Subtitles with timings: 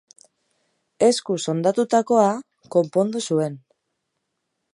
[1.07, 2.27] Eskuz hondatutakoa
[2.77, 3.61] konpondu zuen.